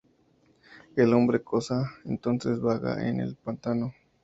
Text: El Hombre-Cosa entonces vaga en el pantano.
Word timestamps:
El 0.95 1.13
Hombre-Cosa 1.13 1.91
entonces 2.05 2.59
vaga 2.59 3.07
en 3.07 3.19
el 3.19 3.35
pantano. 3.35 3.93